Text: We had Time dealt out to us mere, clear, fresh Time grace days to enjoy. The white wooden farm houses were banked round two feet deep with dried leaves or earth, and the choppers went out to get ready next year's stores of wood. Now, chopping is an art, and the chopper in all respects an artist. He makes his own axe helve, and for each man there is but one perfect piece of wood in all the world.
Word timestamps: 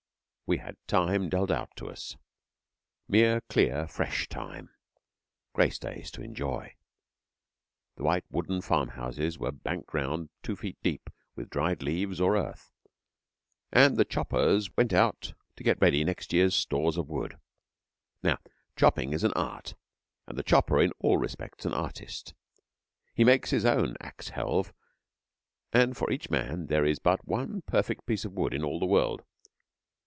We 0.47 0.57
had 0.57 0.75
Time 0.85 1.29
dealt 1.29 1.49
out 1.49 1.73
to 1.77 1.89
us 1.89 2.17
mere, 3.07 3.39
clear, 3.39 3.87
fresh 3.87 4.27
Time 4.27 4.69
grace 5.53 5.79
days 5.79 6.11
to 6.11 6.21
enjoy. 6.21 6.75
The 7.95 8.03
white 8.03 8.25
wooden 8.29 8.59
farm 8.59 8.89
houses 8.89 9.39
were 9.39 9.53
banked 9.53 9.93
round 9.93 10.27
two 10.43 10.57
feet 10.57 10.77
deep 10.83 11.09
with 11.37 11.49
dried 11.49 11.81
leaves 11.81 12.19
or 12.19 12.35
earth, 12.35 12.73
and 13.71 13.95
the 13.95 14.03
choppers 14.03 14.75
went 14.75 14.91
out 14.91 15.33
to 15.55 15.63
get 15.63 15.79
ready 15.79 16.03
next 16.03 16.33
year's 16.33 16.53
stores 16.53 16.97
of 16.97 17.07
wood. 17.07 17.37
Now, 18.21 18.37
chopping 18.75 19.13
is 19.13 19.23
an 19.23 19.31
art, 19.37 19.75
and 20.27 20.37
the 20.37 20.43
chopper 20.43 20.81
in 20.81 20.91
all 20.99 21.15
respects 21.17 21.63
an 21.65 21.73
artist. 21.73 22.33
He 23.13 23.23
makes 23.23 23.51
his 23.51 23.63
own 23.63 23.95
axe 24.01 24.27
helve, 24.31 24.73
and 25.71 25.95
for 25.95 26.11
each 26.11 26.29
man 26.29 26.67
there 26.67 26.83
is 26.83 26.99
but 26.99 27.25
one 27.25 27.61
perfect 27.61 28.05
piece 28.05 28.25
of 28.25 28.33
wood 28.33 28.53
in 28.53 28.65
all 28.65 28.79
the 28.81 28.85
world. 28.85 29.23